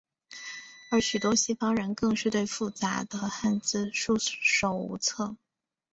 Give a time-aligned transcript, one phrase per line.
[0.89, 5.35] 而许多西方人更是对复杂的汉字束手无策。